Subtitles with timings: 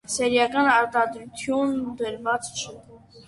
[0.11, 2.75] Սերիական արտադրության դրված չէ։